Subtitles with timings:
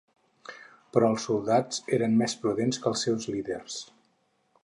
[0.95, 3.77] Però els soldats eren més prudents que els seus líders.